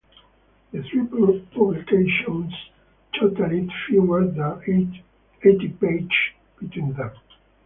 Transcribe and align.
The 0.71 0.81
three 0.81 1.05
publications 1.05 2.51
totalled 3.13 3.71
fewer 3.85 4.25
than 4.25 5.03
eighty 5.45 5.67
pages 5.79 6.11
between 6.59 6.93
them. 6.93 7.11